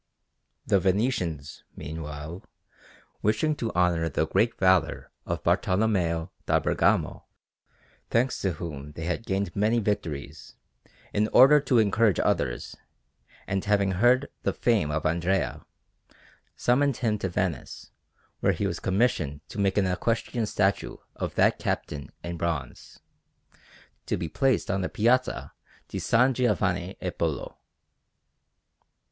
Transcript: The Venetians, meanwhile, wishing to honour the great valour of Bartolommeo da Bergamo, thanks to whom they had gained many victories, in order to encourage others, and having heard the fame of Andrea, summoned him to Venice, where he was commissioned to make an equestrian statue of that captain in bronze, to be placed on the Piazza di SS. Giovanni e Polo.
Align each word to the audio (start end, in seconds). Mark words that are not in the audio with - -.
The 0.65 0.79
Venetians, 0.79 1.63
meanwhile, 1.75 2.43
wishing 3.21 3.55
to 3.57 3.71
honour 3.75 4.09
the 4.09 4.25
great 4.25 4.57
valour 4.57 5.11
of 5.27 5.43
Bartolommeo 5.43 6.31
da 6.47 6.59
Bergamo, 6.59 7.25
thanks 8.09 8.41
to 8.41 8.53
whom 8.53 8.93
they 8.93 9.03
had 9.05 9.27
gained 9.27 9.55
many 9.55 9.77
victories, 9.77 10.55
in 11.13 11.27
order 11.27 11.59
to 11.59 11.77
encourage 11.77 12.19
others, 12.19 12.75
and 13.45 13.63
having 13.63 13.91
heard 13.91 14.27
the 14.41 14.53
fame 14.53 14.89
of 14.89 15.05
Andrea, 15.05 15.67
summoned 16.55 16.97
him 16.97 17.19
to 17.19 17.29
Venice, 17.29 17.91
where 18.39 18.53
he 18.53 18.65
was 18.65 18.79
commissioned 18.79 19.41
to 19.49 19.59
make 19.59 19.77
an 19.77 19.85
equestrian 19.85 20.47
statue 20.47 20.97
of 21.15 21.35
that 21.35 21.59
captain 21.59 22.09
in 22.23 22.37
bronze, 22.37 23.01
to 24.07 24.17
be 24.17 24.27
placed 24.27 24.71
on 24.71 24.81
the 24.81 24.89
Piazza 24.89 25.53
di 25.89 25.99
SS. 25.99 26.33
Giovanni 26.33 26.97
e 26.99 27.11
Polo. 27.11 27.59